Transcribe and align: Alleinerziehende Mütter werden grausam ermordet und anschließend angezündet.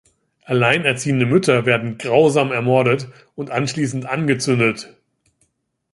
Alleinerziehende 0.45 1.27
Mütter 1.27 1.67
werden 1.67 1.99
grausam 1.99 2.51
ermordet 2.51 3.07
und 3.35 3.51
anschließend 3.51 4.07
angezündet. 4.07 4.97